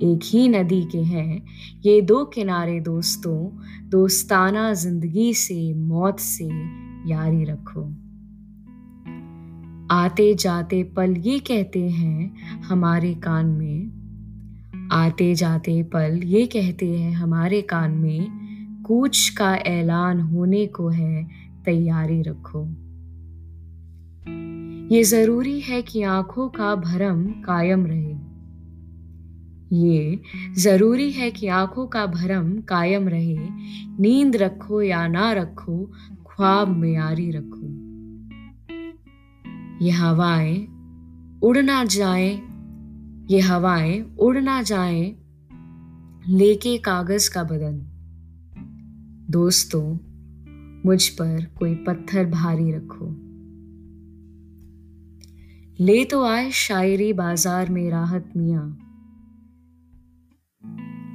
एक 0.00 0.20
ही 0.24 0.48
नदी 0.48 0.84
के 0.84 0.98
हैं 0.98 1.46
ये 1.86 2.00
दो 2.00 2.24
किनारे 2.24 2.80
दोस्तों। 2.80 3.58
दोस्ताना 3.88 4.72
ज़िंदगी 4.72 5.34
से, 5.34 5.74
मौत 5.74 6.20
से 6.20 6.44
यारी 7.10 7.44
रखो। 7.44 7.82
आते 9.94 10.34
जाते 10.34 10.82
पल 10.82 11.16
ये 11.16 11.38
कहते 11.38 11.88
हैं 11.88 12.36
हमारे 12.60 13.14
कान 13.14 13.46
में। 13.46 14.88
आते 14.92 15.34
जाते 15.34 15.82
पल 15.82 16.20
ये 16.24 16.46
कहते 16.46 16.98
हैं 16.98 17.12
हमारे 17.12 17.62
कान 17.62 17.90
में। 17.90 18.30
कूच 18.86 19.28
का 19.28 19.54
ऐलान 19.54 20.20
होने 20.20 20.66
को 20.66 20.88
है, 20.88 21.28
तैयारी 21.64 22.22
रखो। 22.22 22.89
ये 24.92 25.04
ज़रूरी 25.04 25.60
है 25.60 25.82
कि 25.82 26.02
आँखों 26.02 26.48
का 26.48 26.74
भरम 26.74 27.24
कायम 27.24 27.86
रहे। 27.86 28.16
ये 29.86 30.20
ज़रूरी 30.58 31.10
है 31.10 31.30
कि 31.30 31.46
आँखों 31.46 31.86
का 31.86 32.06
भरम 32.06 32.60
कायम 32.60 33.08
रहे। 33.08 33.36
नींद 34.00 34.36
रखो 34.36 34.82
या 34.82 35.08
ना 35.08 35.32
रखो, 35.32 35.92
ख्वाब 36.30 36.68
में 36.68 36.96
आरी 36.96 37.30
रखो। 37.30 37.66
ये 39.84 39.90
हवाएँ 39.90 40.66
उड़ 41.42 41.58
ना 41.58 41.84
जाए, 41.84 42.42
ये 43.30 43.40
हवाएँ 43.40 44.16
उड़ 44.18 44.38
ना 44.38 44.62
जाए, 44.62 45.16
लेके 46.28 46.78
कागज़ 46.78 47.30
का 47.30 47.44
बदन। 47.44 47.86
दोस्तों, 49.30 49.98
मुझ 50.86 51.08
पर 51.08 51.46
कोई 51.58 51.74
पत्थर 51.74 52.26
भारी 52.26 52.72
रखो। 52.72 53.29
ले 55.80 56.04
तो 56.04 56.24
आए 56.24 56.50
शायरी 56.50 57.12
बाज़ार 57.12 57.68
में 57.70 57.90
राहत 57.90 58.32
मिया। 58.36 58.60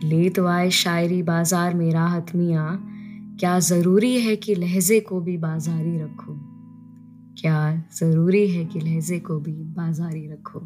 ले 0.03 0.29
तो 0.29 0.45
आए 0.45 0.69
शायरी 0.69 1.23
बाज़ार 1.23 1.73
में 1.73 1.91
राहत 1.91 2.35
मिया। 2.35 2.79
क्या 3.39 3.59
ज़रूरी 3.59 4.21
है 4.21 4.35
कि 4.35 4.55
लहजे 4.55 4.99
को 4.99 5.21
भी 5.21 5.37
बाजारी 5.37 5.97
रखो? 5.99 6.33
क्या 7.41 7.83
ज़रूरी 7.93 8.47
है 8.51 8.65
कि 8.65 8.79
लहजे 8.79 9.19
को 9.19 9.39
भी 9.39 9.51
बाजारी 9.51 10.27
रखो? 10.27 10.59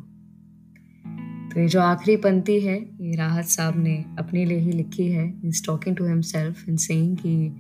तो 1.54 1.60
ये 1.60 1.68
जो 1.68 1.82
आखिरी 1.82 2.16
पंक्ति 2.18 2.60
है, 2.62 2.78
ये 3.02 3.16
राहत 3.16 3.46
साहब 3.46 3.78
ने 3.78 4.06
अपने 4.20 4.46
लिए 4.46 4.60
ही 4.60 4.72
लिखी 4.72 5.12
है। 5.12 5.42
Is 5.46 5.66
talking 5.66 5.96
to 5.96 6.06
himself 6.06 6.70
in 6.70 6.78
saying 6.78 7.18
कि 7.18 7.52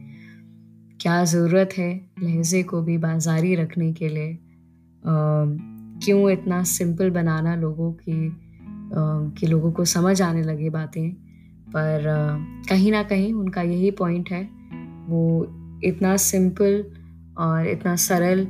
क्या 1.01 1.23
ज़रूरत 1.23 1.69
है 1.77 2.11
लहजे 2.23 2.63
को 2.63 2.81
भी 2.81 2.97
बाजारी 2.97 3.55
रखने 3.55 3.93
के 3.93 4.09
लिए? 4.09 4.37
क्यों 6.03 6.29
इतना 6.31 6.63
सिंपल 6.63 7.09
बनाना 7.09 7.55
लोगों 7.55 7.91
की 7.93 8.37
कि 9.39 9.47
लोगों 9.47 9.71
को 9.71 9.85
समझ 9.85 10.21
आने 10.21 10.41
लगे 10.43 10.69
बातें? 10.69 11.09
पर 11.69 12.03
कहीं 12.69 12.91
ना 12.91 13.03
कहीं 13.03 13.33
उनका 13.33 13.61
यही 13.61 13.91
पॉइंट 13.91 14.31
है। 14.31 14.43
वो 15.07 15.21
इतना 15.83 16.17
सिंपल 16.17 16.83
और 17.37 17.67
इतना 17.67 17.95
सरल 17.95 18.41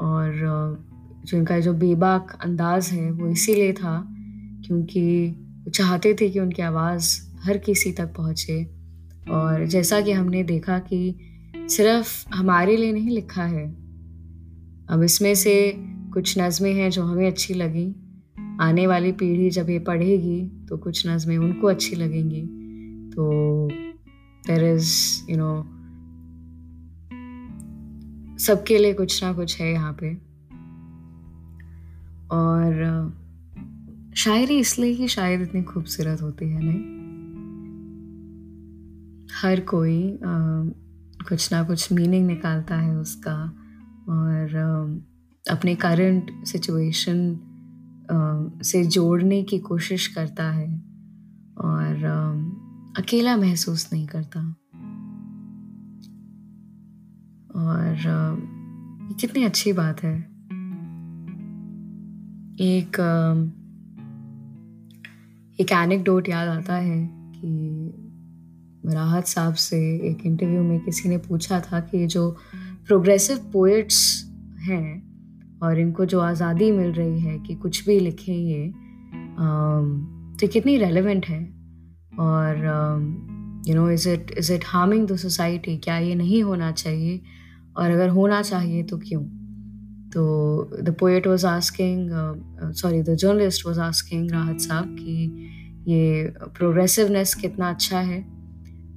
और 0.00 0.32
जो 1.26 1.36
इनका 1.38 1.58
जो 1.60 1.72
बेबाक 1.72 2.38
अंदाज 2.44 2.88
है, 2.88 3.10
वो 3.10 3.28
इसीलिए 3.28 3.72
था 3.72 4.06
क्योंकि 4.66 5.28
वो 5.64 5.70
चाहते 5.70 6.16
थे 6.20 6.28
कि 6.30 6.40
उनकी 6.40 6.62
आवाज़ 6.62 7.20
हर 7.40 7.58
किसी 7.58 7.92
तक 7.92 8.14
पहुँचे। 8.16 8.64
और 9.30 9.66
जैसा 9.66 10.00
कि 10.00 10.12
हमने 10.12 10.42
देखा 10.42 10.78
कि 10.78 11.18
सिर्फ़ 11.56 12.34
हमारे 12.34 12.76
लिए 12.76 12.92
नहीं 12.92 13.10
लिखा 13.10 13.44
है 13.44 13.83
अब 14.90 15.02
इसमें 15.02 15.34
से 15.34 15.72
कुछ 16.12 16.38
नज़में 16.38 16.74
हैं 16.74 16.90
जो 16.90 17.02
हमें 17.02 17.26
अच्छी 17.26 17.54
लगी। 17.54 17.94
आने 18.60 18.86
वाली 18.86 19.12
पीढ़ी 19.12 19.50
जब 19.50 19.70
ये 19.70 19.78
पढ़ेगी 19.78 20.66
तो 20.68 20.76
कुछ 20.76 21.06
नज़में 21.06 21.38
उनको 21.38 21.66
अच्छी 21.66 21.96
लगेंगी। 21.96 22.42
तो 23.10 23.68
देर 24.46 24.64
इज़ 24.64 24.92
यू 25.30 25.36
नो 25.36 25.54
सबके 28.38 28.78
लिए 28.78 28.94
कुछ 28.94 29.24
ना 29.24 29.32
कुछ 29.32 29.60
है 29.60 29.72
यहाँ 29.72 29.92
पे। 29.92 30.14
और 32.30 33.12
शायरी 34.16 34.58
इसलिए 34.58 34.90
ही 34.90 35.08
शायद 35.08 35.40
इतनी 35.40 35.62
खूबसूरत 35.62 36.22
होती 36.22 36.48
है 36.50 36.60
नहीं? 36.64 36.94
हर 39.42 39.60
कोई 39.60 40.12
आ, 40.14 40.64
कुछ 41.28 41.52
ना 41.52 41.62
कुछ 41.62 41.92
मीनिंग 41.92 42.26
निकालता 42.26 42.76
है 42.76 42.96
उसका। 42.96 43.60
और 44.08 44.56
अपने 45.50 45.74
करंट 45.74 46.44
सिचुएशन 46.44 47.40
से 48.64 48.84
जोड़ने 48.84 49.42
की 49.42 49.58
कोशिश 49.58 50.06
करता 50.06 50.50
है 50.50 50.78
और 51.58 52.04
अकेला 52.96 53.36
महसूस 53.36 53.90
नहीं 53.92 54.06
करता। 54.06 54.40
और 57.56 57.96
ये 59.08 59.14
कितनी 59.14 59.44
अच्छी 59.44 59.72
बात 59.72 60.02
है। 60.02 60.34
एक 62.60 63.00
एक 65.60 65.72
एनेक्डोट 65.72 66.28
याद 66.28 66.48
आता 66.48 66.76
है 66.76 67.08
कि 67.12 67.90
राहत 68.86 69.26
साहब 69.26 69.54
से 69.54 69.96
एक 70.10 70.26
इंटरव्यू 70.26 70.62
में 70.62 70.80
किसी 70.80 71.08
ने 71.08 71.18
पूछा 71.18 71.60
था 71.60 71.80
कि 71.80 72.06
जो 72.06 72.36
प्रोग्रेसिव 72.86 73.36
पोइट्स 73.52 73.98
हैं 74.60 75.58
और 75.62 75.78
इनको 75.80 76.04
जो 76.04 76.20
आज़ादी 76.20 76.70
मिल 76.72 76.92
रही 76.92 77.20
है 77.20 77.38
कि 77.38 77.54
कुछ 77.54 77.84
भी 77.86 77.98
लिखें 78.00 78.34
ये 78.34 78.66
तो 80.40 80.48
कितनी 80.48 80.76
रेलेवेंट 80.78 81.26
है। 81.26 81.42
और 82.20 82.56
you 83.68 83.74
know 83.74 83.88
is 83.90 84.08
it 84.08 84.30
is 84.38 84.52
it 84.52 84.64
harming 84.66 85.06
the 85.08 85.16
society 85.16 85.76
क्या 85.76 85.98
ये 85.98 86.14
नहीं 86.14 86.42
होना 86.42 86.70
चाहिए? 86.72 87.20
और 87.76 87.90
अगर 87.90 88.08
होना 88.08 88.42
चाहिए 88.42 88.82
तो 88.82 88.98
क्यों? 88.98 89.22
तो 90.10 90.82
the 90.82 90.94
poet 91.00 91.26
was 91.26 91.44
asking 91.44 92.10
sorry 92.72 93.02
the 93.02 93.14
journalist 93.14 93.66
was 93.66 93.78
asking 93.78 94.30
Rahat 94.30 94.60
sahab 94.60 94.96
कि 94.98 95.14
ये 95.88 96.32
प्रोग्रेसिवनेस 96.56 97.34
कितना 97.34 97.70
अच्छा 97.70 98.00
है। 98.00 98.20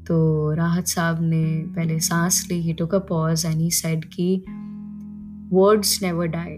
तो 0.07 0.51
राहत 0.53 0.87
साहब 0.87 1.21
ने 1.21 1.43
पहले 1.75 1.99
सांस 1.99 2.47
ली 2.51 2.61
ही 2.61 2.73
took 2.73 2.95
a 2.95 2.99
pause 2.99 3.45
and 3.45 3.55
he 3.55 3.69
said 3.71 4.05
कि 4.05 4.43
वर्ड्स 5.53 6.01
नेवर 6.03 6.27
डाई 6.27 6.57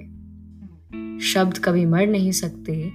शब्द 1.25 1.57
कभी 1.57 1.85
मर 1.85 2.07
नहीं 2.07 2.31
सकते 2.31 2.91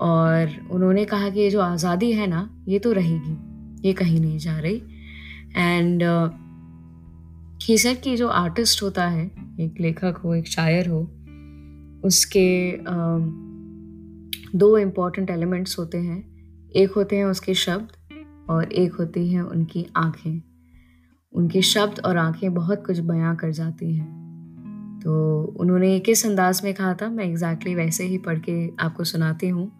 और 0.00 0.68
उन्होंने 0.70 1.04
कहा 1.04 1.28
कि 1.30 1.40
ये 1.40 1.50
जो 1.50 1.60
आज़ादी 1.60 2.12
है 2.12 2.26
ना 2.26 2.48
ये 2.68 2.78
तो 2.78 2.92
रहेगी 2.92 3.86
ये 3.88 3.92
कहीं 3.92 4.20
नहीं 4.20 4.38
जा 4.38 4.58
रही। 4.58 4.82
एंड 5.56 6.02
ही 7.62 7.78
सेड 7.78 8.00
कि 8.00 8.16
जो 8.16 8.28
आर्टिस्ट 8.28 8.82
होता 8.82 9.06
है 9.08 9.24
एक 9.60 9.80
लेखक 9.80 10.20
हो 10.24 10.34
एक 10.34 10.48
शायर 10.48 10.88
हो 10.88 11.00
उसके 12.04 12.72
uh, 12.72 13.20
दो 14.56 14.76
इंपॉर्टेंट 14.78 15.30
एलिमेंट्स 15.30 15.78
होते 15.78 15.98
हैं। 15.98 16.20
एक 16.76 16.92
होते 16.92 17.16
हैं 17.16 17.24
उसके 17.24 17.54
शब्द 17.54 17.96
और 18.50 18.72
एक 18.72 18.94
होती 18.94 19.32
है 19.32 19.46
उनकी 19.46 19.86
आँखें। 19.96 20.42
उनके 21.32 21.62
शब्द 21.62 22.00
और 22.04 22.16
आँखें 22.16 22.54
बहुत 22.54 22.86
कुछ 22.86 22.98
बयां 22.98 23.36
कर 23.36 23.50
जाती 23.50 23.94
हैं। 23.94 24.18
तो 25.04 25.42
उन्होंने 25.42 26.00
किस 26.00 26.26
अंदाज 26.26 26.60
में 26.64 26.74
कहा 26.74 26.94
था? 26.94 27.08
मैं 27.08 27.24
एग्जैक्टली 27.24 27.70
exactly 27.70 27.86
वैसे 27.86 28.04
ही 28.04 28.18
पढ़ 28.18 28.38
के 28.38 28.68
आपको 28.80 29.04
सुनाती 29.04 29.48
हूँ। 29.48 29.72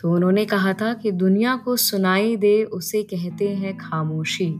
तो 0.00 0.12
उन्होंने 0.12 0.44
कहा 0.44 0.72
था 0.72 0.94
कि 0.94 1.12
दुनिया 1.12 1.56
को 1.56 1.76
सुनाई 1.76 2.36
दे 2.36 2.64
उसे 2.64 3.02
कहते 3.02 3.48
हैं 3.48 3.76
खामोशी। 3.76 4.56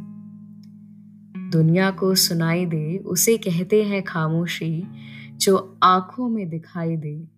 दुनिया 1.50 1.90
को 1.90 2.14
सुनाई 2.14 2.66
दे 2.66 2.98
उसे 2.98 3.36
कहते 3.36 3.82
हैं 3.84 4.02
खामोशी, 4.02 4.84
जो 5.36 5.78
आँखों 5.82 6.28
में 6.28 6.48
दिखाई 6.48 6.96
दे, 6.96 7.28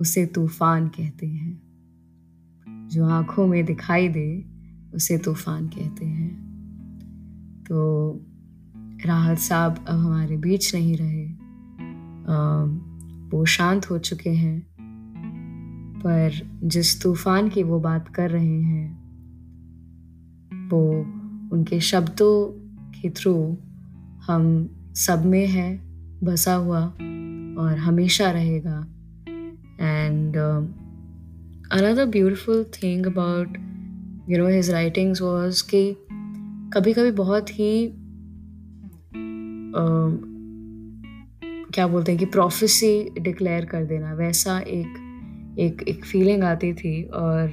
उसे 0.00 0.26
तूफ़ान 0.26 0.88
कहते 0.88 1.26
हैं। 1.26 1.62
जो 2.68 3.06
आँखों 3.06 3.46
में 3.46 3.64
दिखाई 3.64 4.08
दे 4.08 4.53
उसे 4.94 5.18
तूफ़ान 5.18 5.68
कहते 5.68 6.06
हैं। 6.06 6.30
तो 7.62 7.76
राहत 9.06 9.38
साहब 9.38 9.84
अब 9.88 9.98
हमारे 9.98 10.36
बीच 10.36 10.74
नहीं 10.74 10.96
रहे। 10.96 11.26
वो 13.30 13.44
शांत 13.44 13.90
हो 13.90 13.98
चुके 13.98 14.30
हैं। 14.30 14.66
पर 15.98 16.32
जिस 16.64 17.02
तूफ़ान 17.02 17.48
की 17.48 17.62
वो 17.62 17.80
बात 17.80 18.08
कर 18.08 18.30
रहे 18.30 18.60
हैं, 18.62 19.04
वो 20.68 20.90
उनके 21.52 21.80
शब्दों 21.80 22.34
के 23.00 23.10
थ्रू 23.10 23.56
हम 24.26 24.68
सब 24.94 25.24
में 25.24 25.46
है, 25.46 25.80
बसा 26.24 26.54
हुआ 26.54 26.86
और 27.58 27.78
हमेशा 27.78 28.30
रहेगा। 28.30 28.86
And 29.80 30.36
another 31.72 32.06
beautiful 32.06 32.64
thing 32.64 33.06
about 33.06 33.58
you 34.28 34.38
know 34.38 34.48
his 34.48 34.70
writings 34.70 35.22
was 35.22 35.62
कि 35.62 35.96
कभी 36.74 36.92
कभी 36.92 37.10
बहुत 37.10 37.50
ही 37.50 37.94
क्या 41.74 41.86
बोलते 41.86 42.12
हैं 42.12 42.18
कि 42.18 42.26
प्रोफेसी 42.26 43.20
डिक्लेयर 43.20 43.64
कर 43.64 43.84
देना। 43.84 44.14
वैसा 44.14 44.58
एक 44.58 45.00
एक 45.58 45.82
एक 45.88 46.04
फीलिंग 46.04 46.44
आती 46.44 46.72
थी 46.72 47.02
और 47.02 47.48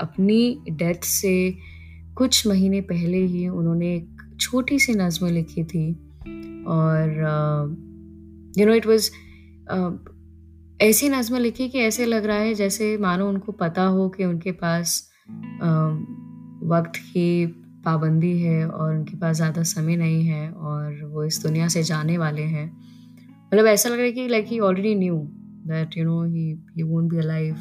अपनी 0.00 0.60
डेथ 0.70 1.04
से 1.04 1.54
कुछ 2.16 2.46
महीने 2.46 2.80
पहले 2.80 3.18
ही 3.18 3.48
उन्होंने 3.48 3.96
एक 3.96 4.36
छोटी 4.40 4.78
सी 4.78 4.94
नज़म 4.94 5.26
लिखी 5.26 5.64
थी 5.64 5.92
और 6.66 7.10
यू 8.58 8.66
नो 8.66 8.74
इट 8.74 8.86
वाज 8.86 9.10
ऐसी 10.80 11.08
नज़म 11.08 11.36
लिखी 11.36 11.68
कि 11.68 11.78
ऐसे 11.78 12.06
लग 12.06 12.24
रहा 12.24 12.36
है 12.36 12.54
जैसे 12.54 12.98
मानो 12.98 13.28
उनको 13.28 13.52
पता 13.52 13.82
हो 13.82 14.08
कि 14.08 14.24
उनके 14.24 14.52
पास 14.52 15.15
वक्त 16.68 16.92
की 16.96 17.46
पाबंदी 17.84 18.38
है 18.40 18.68
और 18.68 18.94
उनके 18.96 19.16
पास 19.16 19.36
ज़्यादा 19.36 19.62
समय 19.62 19.96
नहीं 19.96 20.26
है 20.26 20.50
और 20.50 21.04
वो 21.04 21.24
इस 21.24 21.42
दुनिया 21.42 21.68
से 21.68 21.82
जाने 21.82 22.18
वाले 22.18 22.42
हैं। 22.42 22.76
मतलब 23.46 23.66
ऐसा 23.66 23.88
लग 23.88 23.96
रहा 23.96 24.04
है 24.04 24.12
कि 24.12 24.28
like 24.28 24.46
he 24.46 24.58
already 24.58 24.94
knew 24.94 25.16
that 25.66 25.96
you 25.96 26.04
know 26.04 26.24
he 26.24 26.58
he 26.76 26.82
won't 26.82 27.10
be 27.10 27.18
alive 27.18 27.54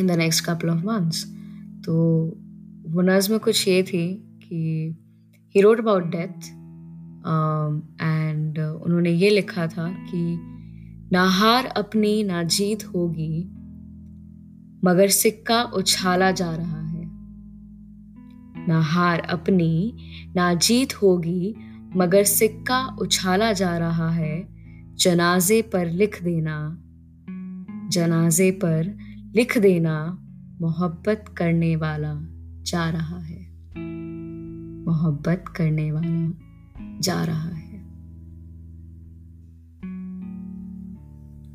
in 0.00 0.06
the 0.06 0.10
next 0.10 0.44
couple 0.44 0.68
of 0.68 0.84
months 0.84 1.24
तो 1.84 1.94
वो 2.86 3.02
नज़म 3.02 3.38
कुछ 3.38 3.68
ये 3.68 3.82
थी 3.82 4.14
कि 4.42 4.94
he 5.54 5.60
wrote 5.60 5.80
about 5.80 6.04
death 6.04 6.50
and 8.02 8.58
उन्होंने 8.58 9.10
ये 9.10 9.30
लिखा 9.30 9.66
था 9.66 9.88
कि, 9.88 10.36
ना 11.12 11.24
हार 11.24 11.66
अपनी, 11.66 12.22
ना 12.22 12.42
जीत 12.42 12.84
होगी 12.84 13.50
मगर 14.84 15.08
सिक्का 15.08 15.62
उछाला 15.62 16.30
जा 16.30 16.56
रहा 16.56 16.80
है। 16.80 17.04
ना 18.68 18.80
हार 18.80 19.20
अपनी, 19.20 19.96
ना 20.36 20.54
जीत 20.54 21.02
होगी, 21.02 21.54
मगर 21.96 22.24
सिक्का 22.24 22.96
उछाला 23.00 23.52
जा 23.52 23.78
रहा 23.78 24.10
है। 24.10 24.48
जनाजे 24.94 25.62
पर 25.62 25.86
लिख 25.86 26.22
देना, 26.22 26.78
जनाजे 27.88 28.50
पर 28.50 28.98
लिख 29.36 29.58
देना, 29.58 30.18
मोहब्बत 30.60 31.24
करने 31.38 31.76
वाला 31.76 32.14
जा 32.62 32.90
रहा 32.90 33.18
है। 33.18 33.50
मोहब्बत 34.84 35.44
करने 35.56 35.92
वाला 35.92 36.32
जा 37.00 37.24
रहा 37.24 37.48
है। 37.48 37.78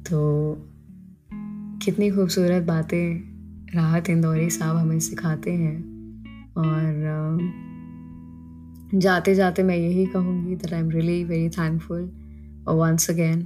तो 0.03 0.55
कितनी 1.89 2.11
खूबसूरत 2.11 2.63
बातें 2.63 3.21
राहत 3.75 4.09
इंदौरी 4.09 4.49
साहब 4.49 4.77
हमें 4.77 4.99
सिखाते 4.99 5.51
हैं। 5.51 5.77
और 6.57 7.39
जाते 8.95 9.35
जाते 9.35 9.63
मैं 9.63 9.77
यही 9.77 10.05
कहूँगी 10.05 10.55
that 10.55 10.73
I 10.73 10.79
am 10.79 10.89
really 10.89 11.23
very 11.23 11.49
thankful 11.49 12.01
once 12.67 13.09
again 13.09 13.43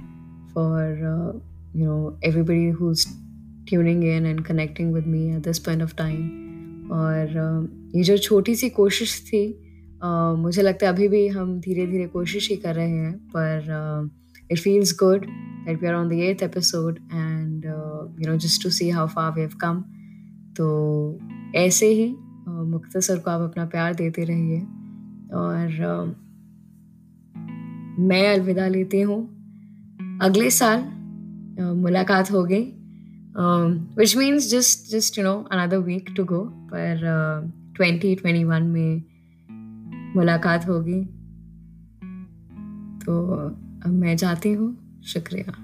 for 0.54 0.84
you 1.76 1.86
know 1.86 2.20
everybody 2.24 2.68
who's 2.68 3.06
tuning 3.68 4.04
in 4.04 4.26
and 4.26 4.40
connecting 4.40 4.94
with 4.94 5.06
me 5.06 5.34
at 5.34 5.38
this 5.38 5.58
point 5.58 5.82
of 5.82 5.96
time 5.96 6.28
और 6.90 7.28
ये 7.94 8.02
जो 8.02 8.18
छोटी 8.18 8.54
सी 8.54 8.68
कोशिश 8.68 9.22
थी 9.26 9.60
मुझे 10.38 10.62
लगता 10.62 10.86
है 10.86 10.92
अभी 10.92 11.08
भी 11.08 11.28
हम 11.28 11.60
धीरे 11.60 11.86
धीरे 11.86 12.06
कोशिश 12.06 12.50
ही 12.50 12.56
कर 12.56 12.74
रहे 12.74 12.90
हैं, 12.90 13.12
पर 13.12 13.60
it 14.50 14.58
feels 14.58 14.92
good 15.02 15.26
that 15.66 15.80
we 15.80 15.88
are 15.90 15.94
on 15.94 16.08
the 16.08 16.20
eighth 16.22 16.42
episode 16.46 16.98
and 17.22 17.66
uh, 17.66 18.00
you 18.18 18.28
know 18.28 18.36
just 18.46 18.62
to 18.62 18.70
see 18.78 18.88
how 18.96 19.06
far 19.06 19.28
we 19.36 19.46
have 19.46 19.56
come. 19.64 19.82
तो 20.56 20.66
ऐसे 21.54 21.86
ही 21.86 22.10
uh, 22.48 22.64
मुख्तसर 22.68 23.18
को 23.18 23.30
आप 23.30 23.40
अपना 23.40 23.64
प्यार 23.66 23.94
देते 23.94 24.24
रहिए। 24.24 24.60
और 25.34 25.66
uh, 25.66 26.14
मैं 27.98 28.34
अलविदा 28.34 28.68
लेती 28.68 29.00
हूँ। 29.00 29.20
अगले 30.22 30.50
साल 30.50 30.80
uh, 30.80 31.76
मुलाकात 31.82 32.30
हो 32.32 32.44
गई। 32.44 32.64
Which 33.98 34.16
means 34.16 34.50
just 34.50 34.90
just 34.90 35.18
you 35.18 35.24
know 35.24 35.34
another 35.52 35.76
week 35.76 36.10
to 36.16 36.24
go 36.24 36.44
पर 36.44 37.00
ट्वेंटी 37.76 38.14
ट्वेंटी 38.14 38.44
वन 38.44 38.62
में 38.62 39.02
मुलाकात 40.16 40.68
होगी। 40.68 41.04
तो 43.04 43.14
अब 43.84 43.92
मैं 43.92 44.16
जाती 44.16 44.52
हूँ 44.52 45.02
शुक्रिया। 45.04 45.63